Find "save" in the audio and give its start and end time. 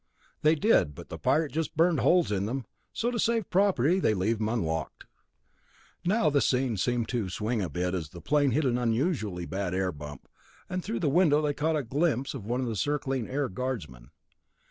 3.19-3.51